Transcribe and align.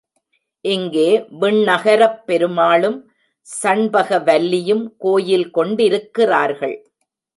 இங்கே 0.65 1.09
விண்ணகரப் 1.41 2.17
பெருமாளும் 2.25 2.97
சண்பக 3.41 4.19
வல்லியும் 4.19 4.83
கோயில் 4.97 5.49
கொண்டிருக்கிறார்கள். 5.49 6.77